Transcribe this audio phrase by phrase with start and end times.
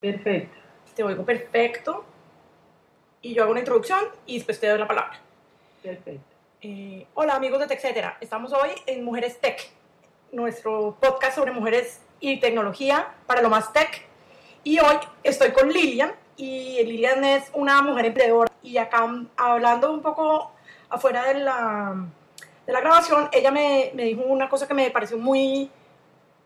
[0.00, 0.56] Perfecto.
[0.94, 2.04] Te oigo perfecto.
[3.20, 5.20] Y yo hago una introducción y después te doy la palabra.
[5.82, 6.36] Perfecto.
[6.60, 8.16] Eh, hola amigos de TechCetera.
[8.20, 9.60] Estamos hoy en Mujeres Tech,
[10.30, 14.06] nuestro podcast sobre mujeres y tecnología para lo más tech.
[14.62, 20.02] Y hoy estoy con Lilian y Lilian es una mujer emprendedora y acá hablando un
[20.02, 20.52] poco
[20.88, 22.06] afuera de la,
[22.66, 25.70] de la grabación, ella me, me dijo una cosa que me pareció muy,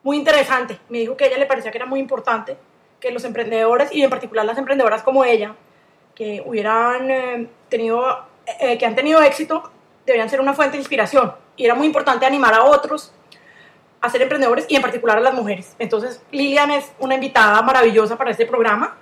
[0.03, 0.79] muy interesante.
[0.89, 2.57] Me dijo que a ella le parecía que era muy importante
[3.03, 5.57] que los emprendedores y en particular las emprendedoras como ella,
[6.15, 8.25] que hubieran eh, tenido,
[8.61, 9.71] eh, que han tenido éxito,
[10.07, 11.35] deberían ser una fuente de inspiración.
[11.57, 13.13] Y era muy importante animar a otros
[14.01, 15.75] a ser emprendedores y en particular a las mujeres.
[15.81, 18.97] Entonces, Lilian es una invitada maravillosa para este programa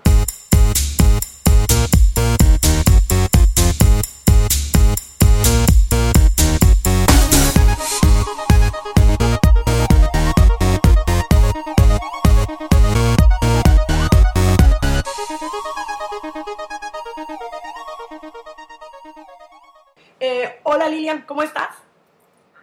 [20.91, 21.77] Lilian, ¿cómo estás?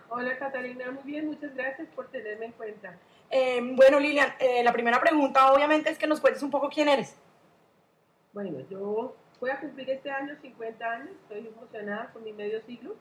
[0.10, 2.98] Hola Catalina, muy bien, muchas gracias por tenerme en cuenta.
[3.30, 6.88] Eh, bueno Lilian, eh, la primera pregunta obviamente es que nos cuentes un poco quién
[6.88, 7.16] eres.
[8.34, 12.96] Bueno, yo voy a cumplir este año 50 años, estoy emocionada con mi medio siglo.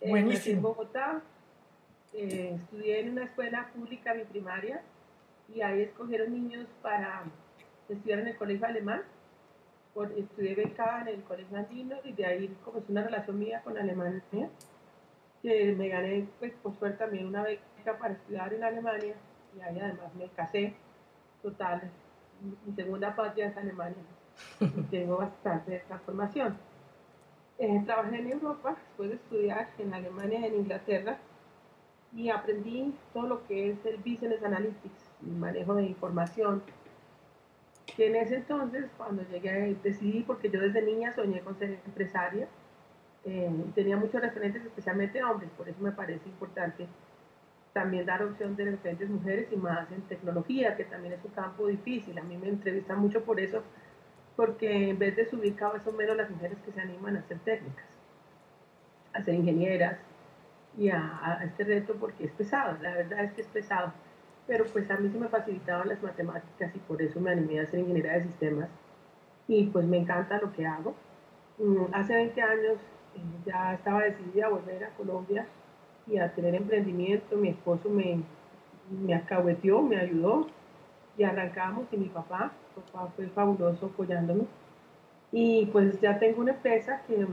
[0.00, 0.56] Eh, Buenísimo.
[0.56, 1.22] en Bogotá,
[2.12, 4.82] estudié en una escuela pública mi primaria
[5.54, 7.24] y ahí escogieron niños para
[7.88, 9.02] estudiar en el colegio alemán
[10.04, 13.76] estudié becada en el Colegio Andino y de ahí como es una relación mía con
[13.78, 14.50] Alemania,
[15.42, 19.14] que me gané pues por suerte también una beca para estudiar en Alemania
[19.56, 20.74] y ahí además me casé,
[21.42, 21.90] total,
[22.66, 24.04] mi segunda patria es Alemania.
[24.60, 26.56] Y tengo bastante esta formación.
[27.58, 31.16] Eh, trabajé en Europa después de estudiar en Alemania y en Inglaterra
[32.14, 36.62] y aprendí todo lo que es el Business Analytics, el manejo de información,
[37.96, 42.46] que en ese entonces, cuando llegué, decidí, porque yo desde niña soñé con ser empresaria,
[43.24, 46.86] eh, tenía muchos referentes, especialmente hombres, por eso me parece importante
[47.72, 51.66] también dar opción de referentes mujeres y más en tecnología, que también es un campo
[51.66, 52.18] difícil.
[52.18, 53.62] A mí me entrevistan mucho por eso,
[54.34, 57.38] porque en vez de subir cada son menos las mujeres que se animan a ser
[57.40, 57.86] técnicas,
[59.14, 59.98] a ser ingenieras
[60.76, 63.92] y a este reto porque es pesado, la verdad es que es pesado
[64.46, 67.66] pero pues a mí se me facilitaban las matemáticas y por eso me animé a
[67.66, 68.68] ser ingeniera de sistemas
[69.48, 70.94] y pues me encanta lo que hago.
[71.58, 72.78] Mm, hace 20 años
[73.14, 75.46] eh, ya estaba decidida a volver a Colombia
[76.06, 77.36] y a tener emprendimiento.
[77.36, 78.22] Mi esposo me,
[78.90, 80.48] me acahueteó, me ayudó
[81.16, 84.44] y arrancamos y mi papá, papá fue fabuloso apoyándome.
[85.32, 87.26] Y pues ya tengo una empresa que,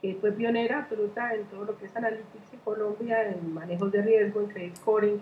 [0.00, 4.02] que fue pionera absoluta en todo lo que es analytics en Colombia, en manejos de
[4.02, 5.20] riesgo, en credit scoring.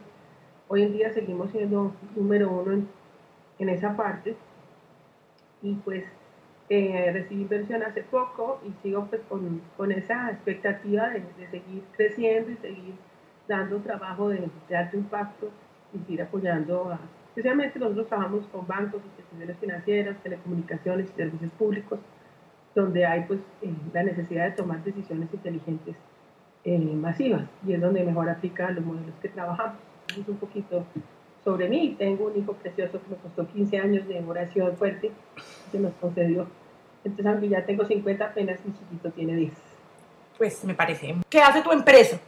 [0.68, 2.86] Hoy en día seguimos siendo número uno
[3.58, 4.36] en, esa parte.
[5.62, 6.04] Y pues
[6.68, 11.82] eh, recibí inversión hace poco y sigo pues con, con esa expectativa de, de, seguir
[11.96, 12.94] creciendo y seguir
[13.48, 15.50] dando trabajo de, de alto impacto
[15.92, 21.98] y seguir apoyando a, especialmente nosotros trabajamos con bancos, instituciones financieras, telecomunicaciones y servicios públicos
[22.74, 25.96] donde hay pues eh, la necesidad de tomar decisiones inteligentes
[26.64, 29.76] eh, masivas y es donde mejor aplica los modelos que trabajamos.
[30.10, 30.84] Es un poquito
[31.44, 31.96] sobre mí.
[31.98, 35.10] Tengo un hijo precioso que me costó 15 años de oración fuerte,
[35.70, 36.46] que nos concedió.
[37.04, 39.52] Entonces, aunque ya tengo 50, apenas mi chiquito tiene 10.
[40.36, 41.16] Pues me parece.
[41.28, 42.18] ¿Qué hace tu empresa?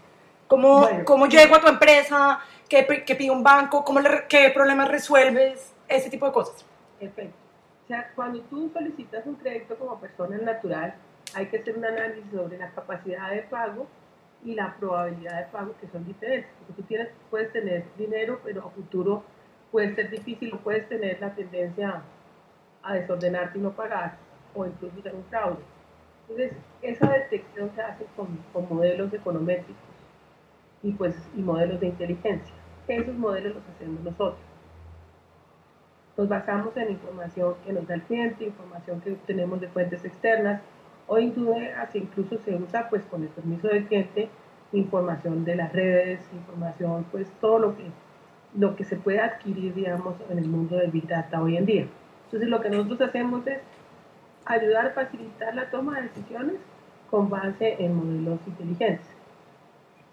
[0.46, 2.40] ¿Cómo, ¿cómo llego a tu empresa?
[2.68, 3.84] ¿Qué, qué pide un banco?
[3.84, 5.74] ¿Cómo ¿Qué problemas resuelves?
[5.88, 6.64] Ese tipo de cosas.
[6.98, 7.49] Perfecto
[7.90, 10.94] sea, cuando tú solicitas un crédito como persona natural,
[11.34, 13.86] hay que hacer un análisis sobre la capacidad de pago
[14.44, 16.50] y la probabilidad de pago que son diferentes.
[16.58, 19.24] Porque tú tienes, puedes tener dinero, pero a futuro
[19.72, 22.02] puede ser difícil o puedes tener la tendencia
[22.82, 24.16] a desordenarte y no pagar
[24.54, 25.62] o incluso tener un fraude.
[26.28, 29.74] Entonces, esa detección se hace con, con, modelos econométricos
[30.82, 32.54] y, pues, y modelos de inteligencia.
[32.86, 34.49] Esos modelos los hacemos nosotros.
[36.20, 40.60] Nos basamos en información que nos da el cliente, información que obtenemos de fuentes externas,
[41.06, 44.28] o incluso se usa pues con el permiso del cliente
[44.72, 47.84] información de las redes, información, pues todo lo que,
[48.54, 51.86] lo que se puede adquirir, digamos, en el mundo del Big Data hoy en día.
[52.26, 53.62] Entonces lo que nosotros hacemos es
[54.44, 56.56] ayudar a facilitar la toma de decisiones
[57.10, 59.06] con base en modelos inteligentes.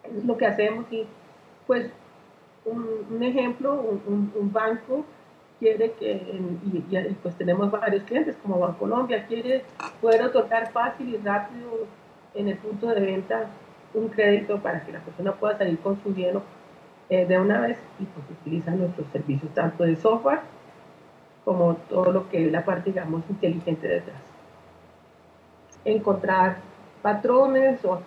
[0.05, 1.05] Es lo que hacemos y
[1.67, 1.91] pues
[2.63, 3.73] un, ejemplo,
[4.07, 5.03] un, un banco
[5.59, 9.63] quiere que, y, pues tenemos varios clientes como Bancolombia, quiere
[10.01, 11.87] poder otorgar fácil y rápido
[12.33, 13.47] en el punto de venta
[13.93, 16.43] un crédito para que la persona pueda salir con su dinero
[17.09, 20.41] eh, de una vez y pues utiliza nuestros servicios tanto de software
[21.45, 24.17] como todo lo que es la parte, digamos, inteligente detrás.
[25.85, 26.57] Encontrar
[27.01, 28.01] patrones o,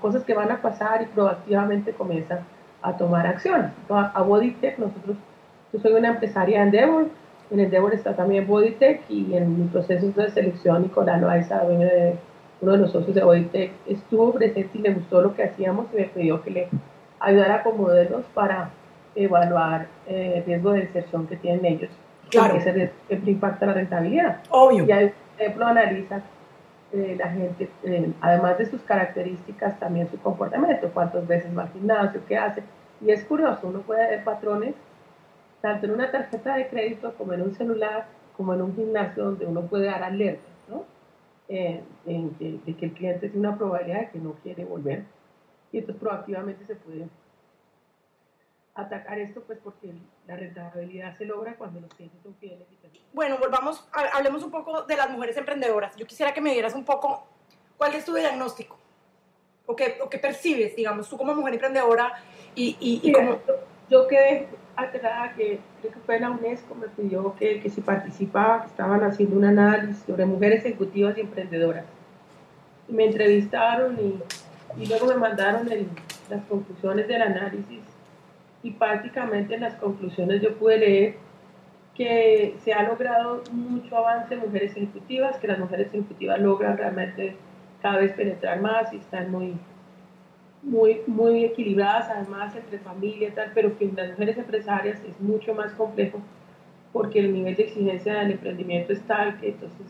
[0.00, 2.40] cosas que van a pasar y proactivamente comienza
[2.80, 3.70] a tomar acción.
[3.90, 5.18] A, a nosotros,
[5.72, 7.06] yo soy una empresaria de Endeavor,
[7.50, 12.78] en Endeavor está también Bodytech y en mi proceso de selección Nicolás Loaiza, uno de
[12.78, 16.42] los socios de Bodytech, estuvo presente y le gustó lo que hacíamos y me pidió
[16.42, 16.68] que le
[17.18, 18.70] ayudara con modelos para
[19.14, 21.90] evaluar eh, el riesgo de deserción que tienen ellos.
[22.30, 22.56] Claro.
[22.56, 24.38] Ese riesgo impacta la rentabilidad.
[24.50, 24.84] Obvio.
[24.84, 26.22] Y ahí, por ejemplo, analiza
[26.92, 31.70] eh, la gente, eh, además de sus características, también su comportamiento, cuántas veces va al
[31.70, 32.62] gimnasio, qué hace.
[33.00, 34.74] Y es curioso, uno puede ver patrones
[35.60, 39.46] tanto en una tarjeta de crédito como en un celular, como en un gimnasio donde
[39.46, 40.84] uno puede dar alertas, ¿no?
[41.48, 41.82] de,
[42.78, 45.04] que el cliente tiene una probabilidad de que no quiere volver.
[45.72, 47.08] Y entonces proactivamente se puede
[48.74, 49.92] atacar esto, pues porque
[50.26, 52.66] la rentabilidad se logra cuando los clientes son fieles.
[53.12, 55.96] bueno, volvamos, hablemos un poco de las mujeres emprendedoras.
[55.96, 57.26] Yo quisiera que me dieras un poco
[57.76, 58.78] cuál es tu diagnóstico
[59.66, 62.12] o qué, o qué percibes, digamos, tú como mujer emprendedora
[62.54, 63.38] y, y, como...
[63.90, 64.46] Yo quedé
[64.76, 69.02] aterrada que creo que fue la UNESCO, me pidió que, que si participaba, que estaban
[69.02, 71.84] haciendo un análisis sobre mujeres ejecutivas y emprendedoras.
[72.88, 75.68] Me entrevistaron y, y luego me mandaron
[76.28, 77.80] las conclusiones del análisis
[78.62, 81.14] y prácticamente en las conclusiones yo pude leer
[81.94, 87.36] que se ha logrado mucho avance en mujeres ejecutivas, que las mujeres ejecutivas logran realmente
[87.82, 89.56] cada vez penetrar más y están muy,
[90.62, 95.20] muy, muy equilibradas además entre familia y tal, pero que en las mujeres empresarias es
[95.20, 96.20] mucho más complejo
[96.92, 99.86] porque el nivel de exigencia del emprendimiento es tal que entonces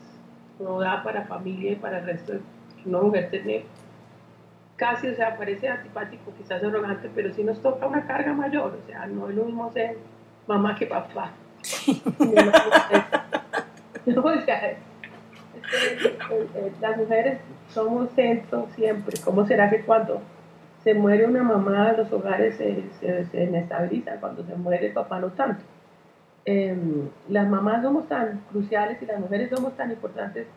[0.59, 2.39] no da para familia y para el resto de
[2.85, 3.63] una mujer tener
[4.75, 8.87] casi, o sea, parece antipático, quizás arrogante, pero sí nos toca una carga mayor, o
[8.87, 9.97] sea, no es lo mismo ser
[10.47, 11.31] mamá que papá.
[14.15, 14.77] o sea,
[16.81, 17.39] las mujeres
[17.69, 19.19] somos centro siempre.
[19.23, 20.21] ¿Cómo será que cuando
[20.83, 22.83] se muere una mamá, los hogares se,
[23.25, 25.63] se, inestabilizan, cuando se muere el papá no tanto?
[26.45, 30.47] Em, las mamás somos tan cruciales y las mujeres somos tan importantes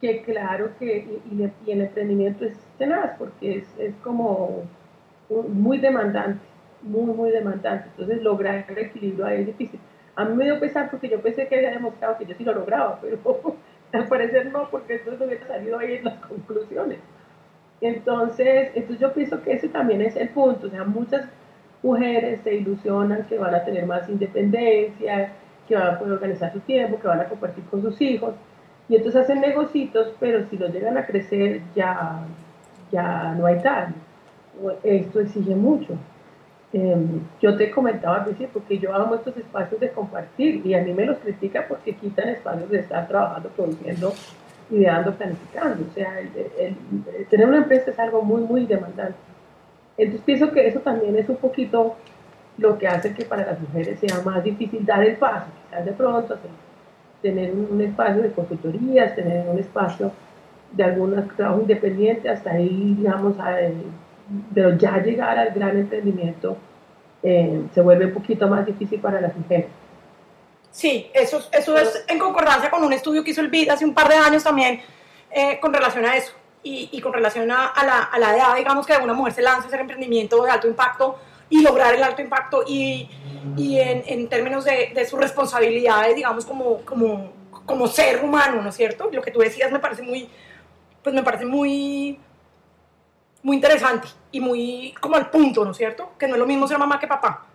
[0.00, 4.64] que claro que y, el emprendimiento es tenaz porque es, es como
[5.48, 6.44] muy demandante,
[6.82, 7.88] muy, muy demandante.
[7.90, 9.80] Entonces lograr el equilibrio ahí es difícil.
[10.16, 12.52] A mí me dio pesar porque yo pensé que había demostrado que yo sí lo
[12.52, 13.18] lograba, pero
[13.92, 16.98] al parecer no, porque entonces no hubiera salido ahí en las conclusiones.
[17.84, 20.66] Entonces, entonces yo pienso que ese también es el punto.
[20.66, 21.26] O sea, muchas
[21.82, 25.32] mujeres se ilusionan que van a tener más independencia,
[25.68, 28.34] que van a poder organizar su tiempo, que van a compartir con sus hijos
[28.88, 32.20] y entonces hacen negocios, pero si los llegan a crecer ya,
[32.90, 33.94] ya no hay tal.
[34.82, 35.94] Esto exige mucho.
[36.72, 40.82] Em, yo te comentaba al principio porque yo amo estos espacios de compartir y a
[40.82, 44.12] mí me los critica porque quitan espacios de estar trabajando, produciendo,
[44.70, 45.84] ideando, planificando.
[45.90, 46.18] O sea,
[47.30, 49.16] tener una empresa es algo muy, muy demandante.
[49.96, 51.96] Entonces pienso que eso también es un poquito
[52.58, 55.92] lo que hace que para las mujeres sea más difícil dar el paso, quizás de
[55.92, 56.36] pronto
[57.20, 60.12] tener un, espacio de consultorías, tener un espacio
[60.72, 63.56] de algún trabajo independiente, hasta ahí, digamos, a,
[64.52, 66.56] pero ya llegar al gran emprendimiento
[67.22, 69.66] eh, se vuelve un poquito más difícil para las mujeres.
[70.74, 73.94] Sí, eso, eso es en concordancia con un estudio que hizo el BID hace un
[73.94, 74.82] par de años también
[75.30, 76.32] eh, con relación a eso
[76.64, 79.42] y, y con relación a, a, la, a, la, edad, digamos, que una mujer se
[79.42, 81.16] lanza a hacer emprendimiento de alto impacto
[81.48, 83.08] y lograr el alto impacto y,
[83.56, 87.30] y en, en, términos de, de sus responsabilidades, digamos, como, como,
[87.64, 89.08] como ser humano, ¿no es cierto?
[89.12, 90.28] Lo que tú decías me parece muy,
[91.04, 92.18] pues me parece muy,
[93.44, 96.14] muy interesante y muy como al punto, ¿no es cierto?
[96.18, 97.46] Que no es lo mismo ser mamá que papá.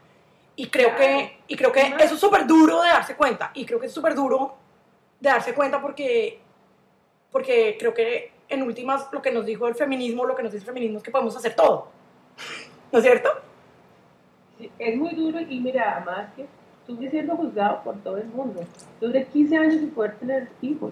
[0.60, 3.50] Y creo que, y creo que eso es súper duro de darse cuenta.
[3.54, 4.58] Y creo que es súper duro
[5.18, 6.42] de darse cuenta porque,
[7.32, 10.64] porque creo que en últimas lo que nos dijo el feminismo, lo que nos dice
[10.64, 11.88] el feminismo es que podemos hacer todo.
[12.92, 13.30] ¿No es cierto?
[14.78, 16.46] es muy duro y mira, además que
[16.82, 18.60] estuve siendo juzgado por todo el mundo.
[19.00, 20.92] Duré 15 años sin poder tener hijos.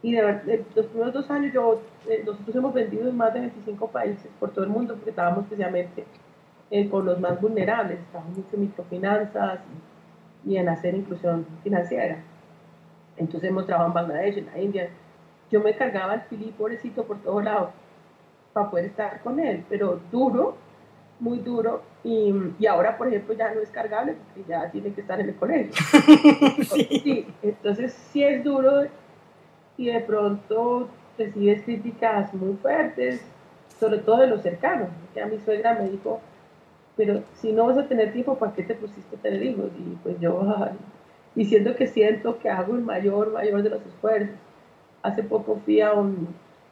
[0.00, 3.40] Y de, verdad, los primeros dos años yo, eh, nosotros hemos vendido en más de
[3.40, 6.04] 25 países por todo el mundo porque estábamos especialmente
[6.72, 9.60] eh, con los más vulnerables, estábamos mucho en microfinanzas
[10.46, 12.16] y, en hacer inclusión financiera.
[13.18, 14.88] Entonces hemos trabajado en Bangladesh, en la India.
[15.50, 17.70] Yo me cargaba al fili pobrecito por todos lados
[18.54, 20.56] para poder estar con él, pero duro
[21.20, 25.02] muy duro y, y, ahora, por ejemplo, ya no es cargable porque ya tiene que
[25.02, 25.72] estar en el colegio.
[26.72, 27.26] sí.
[27.42, 28.84] entonces sí es duro
[29.76, 30.88] y de pronto
[31.18, 33.20] recibes críticas muy fuertes,
[33.78, 34.88] sobre todo de los cercanos.
[35.12, 36.20] Que a mi suegra me dijo,
[36.96, 39.70] pero si no vas a tener tiempo, ¿para qué te pusiste a tener hijos?
[39.78, 40.42] Y pues yo,
[41.34, 44.36] diciendo que siento que hago el mayor, mayor de los esfuerzos.
[45.02, 46.28] Hace poco fui a un,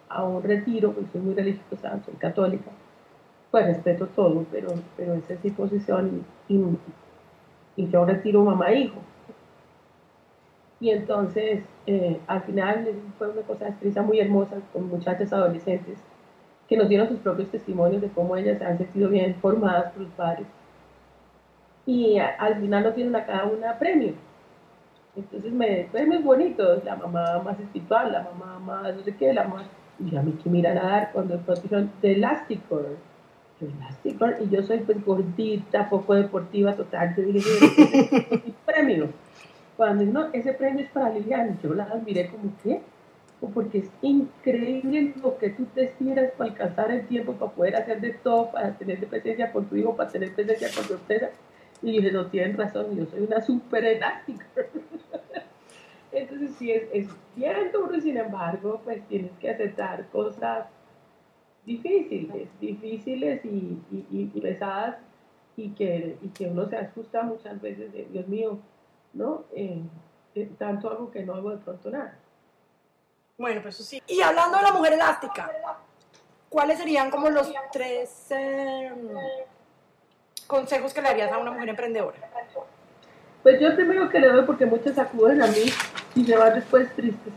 [0.08, 2.70] a un retiro, porque soy muy religiosa, soy católica,
[3.50, 6.62] pues respeto todo, pero, pero esa es mi posición y,
[7.76, 9.00] y yo retiro mamá-hijo.
[10.78, 15.98] Y entonces, eh, al final fue una cosa, experiencia muy hermosa con muchachas adolescentes
[16.70, 20.12] que nos dieron sus propios testimonios de cómo ellas han sentido bien formadas por los
[20.12, 20.46] padres.
[21.84, 24.14] Y al final nos tienen a cada una premio.
[25.16, 29.34] Entonces me fue muy bonito, la mamá más espiritual, la mamá más no sé qué,
[29.34, 29.66] la más...
[29.98, 32.96] Y a mí que miran a dar cuando dijeron de Elasticor.
[33.60, 37.16] Elasticor, y yo soy pues gordita, poco deportiva, total.
[37.16, 39.08] Yo dije, premio.
[39.76, 42.52] Cuando no, ese premio es para Liliana, yo la admiré como
[43.40, 47.76] que, porque es increíble lo que tú te estiras para alcanzar el tiempo, para poder
[47.76, 51.30] hacer de todo, para tener presencia con tu hijo, para tener presencia con tu empresa.
[51.82, 54.46] Y dije, no tienen razón, yo soy una súper elástica.
[56.12, 60.66] Entonces sí, es, es bien duro sin embargo, pues tienes que aceptar cosas
[61.64, 63.78] difíciles, difíciles y,
[64.10, 64.98] y, pesadas
[65.56, 68.58] y que, y que uno se asusta muchas veces de, Dios mío,
[69.12, 69.44] ¿no?
[69.54, 69.82] Eh,
[70.34, 72.18] eh, tanto algo que no hago de pronto nada.
[73.40, 74.02] Bueno, pues eso sí.
[74.06, 75.50] Y hablando de la mujer elástica,
[76.50, 79.08] ¿cuáles serían como los tres em,
[80.46, 82.18] consejos que le darías a una mujer emprendedora?
[83.42, 85.72] Pues yo primero que le doy porque muchas acuden a mí
[86.16, 87.32] y se van después tristes.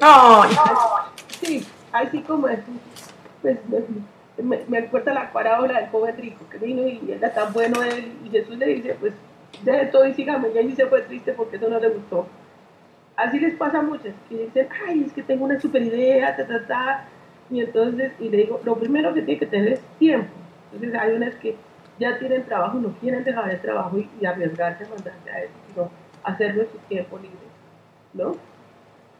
[0.00, 0.44] No,
[1.40, 2.60] Sí, así como es.
[3.42, 3.58] Pues,
[4.36, 8.16] me, me acuerdo la parábola del joven rico que vino y era tan bueno él
[8.24, 9.12] y Jesús le dice, pues
[9.64, 10.50] deje todo y sígame.
[10.50, 12.28] Y ahí se fue triste porque eso no le gustó.
[13.18, 16.46] Así les pasa a muchas que dicen, ay, es que tengo una super idea, ta,
[16.46, 17.04] ta, ta.
[17.50, 20.30] Y entonces, y le digo, lo primero que tiene que tener es tiempo.
[20.72, 21.56] Entonces hay unas que
[21.98, 25.90] ya tienen trabajo, no quieren dejar el trabajo y, arriesgarse a mandarse a eso, sino
[26.22, 27.36] hacerlo en su tiempo libre,
[28.14, 28.36] ¿no?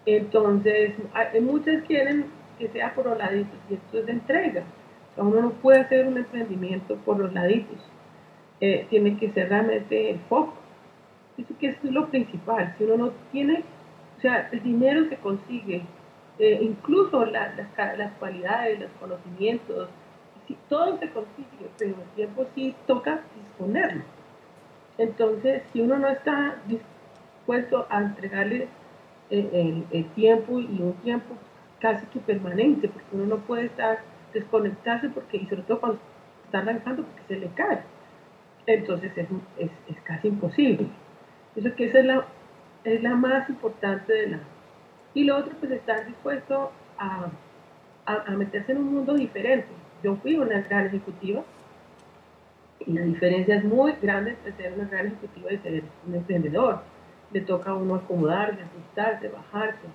[0.07, 2.26] Entonces, hay, muchas quieren
[2.57, 4.62] que sea por los laditos y esto es de entrega.
[5.17, 7.78] uno no puede hacer un emprendimiento por los laditos.
[8.61, 10.55] Eh, tiene que ser realmente el foco.
[11.37, 12.75] Eso que es lo principal.
[12.78, 13.64] Si uno no tiene,
[14.18, 15.82] o sea, el dinero se consigue,
[16.40, 19.88] eh, incluso las, las cualidades, los conocimientos,
[20.68, 24.02] todo se consigue, pero el tiempo sí toca disponerlo.
[24.96, 28.68] Entonces, si uno no está dispuesto a entregarle
[29.30, 31.34] eh, el, tiempo y un tiempo
[31.78, 34.00] casi que permanente, porque uno no puede estar
[34.32, 35.98] desconectarse porque, y sobre todo cuando
[36.44, 37.82] está arrancando, porque se le cae.
[38.66, 40.88] Entonces es, es, casi imposible.
[41.54, 42.26] Eso que esa es la,
[42.92, 44.40] es la más importante de la...
[45.14, 47.28] Y lo otro, pues estar dispuesto a,
[48.07, 49.68] a meterse en un mundo diferente
[50.02, 51.42] yo fui una gran ejecutiva
[52.80, 56.80] y la diferencia es muy grande entre ser una gran ejecutiva y ser un emprendedor.
[57.33, 59.87] Le toca a uno acomodarse, ajustarse, bajarse,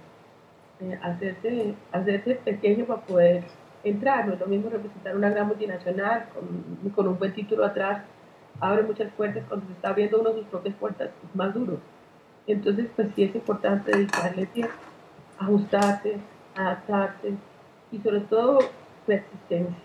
[0.81, 3.43] eh, hacerse, hacerse pequeño para poder
[3.83, 4.27] entrar.
[4.27, 8.03] No es lo mismo representar una gran multinacional con, con un buen título atrás,
[8.59, 11.79] abre muchas puertas, cuando se está abriendo uno sus propias puertas es más duro.
[12.47, 14.73] Entonces, pues sí es importante dedicarle tiempo,
[15.39, 16.17] ajustarse,
[16.55, 17.33] adaptarse
[17.91, 18.59] y sobre todo
[19.05, 19.77] persistencia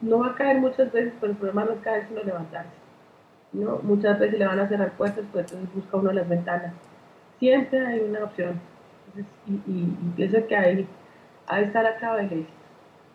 [0.00, 2.70] no va a caer muchas veces, pero el problema no es caer, sino levantarse.
[3.52, 3.78] ¿no?
[3.82, 6.72] Muchas veces le van a cerrar puertas, pues entonces busca uno las ventanas.
[7.38, 8.60] Siempre hay una opción.
[9.46, 10.86] y, y, pienso que ahí,
[11.46, 12.58] ahí está la clave del éxito.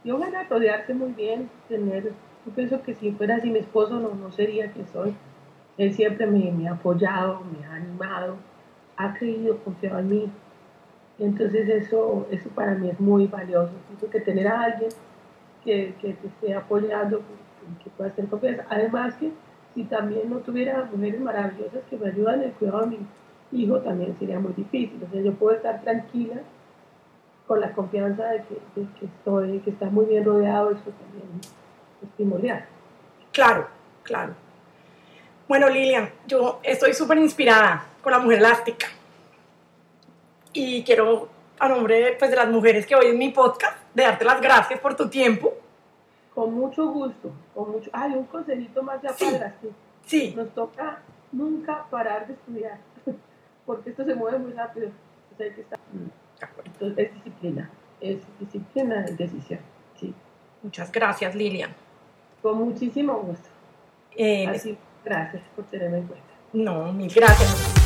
[0.04, 2.04] Y ojalá rodearse muy bien, tener,
[2.46, 5.16] yo pienso que si fuera así mi esposo no, no sería quien soy.
[5.78, 8.38] Él siempre me, ha apoyado, me ha animado,
[8.96, 10.32] ha creído, confiado en mí.
[11.20, 13.74] Entonces eso, eso para mí es muy valioso.
[13.88, 14.90] Pienso que tener a alguien
[15.64, 17.22] que, que te esté apoyando,
[17.84, 18.66] que pueda ser confianza.
[18.70, 19.32] Además que
[19.76, 23.08] si también no tuviera mujeres maravillosas que me ayudan en el cuidado de mi
[23.52, 25.00] hijo, también sería muy difícil.
[25.08, 26.42] O sea, yo puedo estar tranquila
[27.46, 31.40] con la confianza de que, que estoy, que está muy bien rodeado, eso también
[32.02, 32.66] es primordial.
[33.32, 33.68] Claro,
[34.04, 34.47] claro.
[35.48, 38.88] Bueno, Lilian, yo estoy súper inspirada con la mujer elástica.
[40.52, 44.42] Y quiero, a nombre pues, de las mujeres que oyen mi podcast, de darte las
[44.42, 45.54] gracias por tu tiempo.
[46.36, 47.90] Con mucho gusto, con mucho...
[47.94, 49.26] Ay, un consejito más de sí.
[50.06, 50.34] Sí.
[50.36, 51.00] Nos toca
[51.32, 52.80] nunca parar de estudiar,
[53.66, 54.90] porque esto se mueve muy rápido.
[55.40, 57.70] Entonces, es disciplina,
[58.02, 59.60] es disciplina y decisión.
[59.98, 60.14] Sí.
[60.62, 61.74] Muchas gracias, Lilian.
[62.42, 63.48] Con muchísimo gusto.
[64.16, 64.78] Eh, Así,
[65.08, 66.28] gracias por tenerme en cuenta.
[66.54, 67.77] No, mil gracias.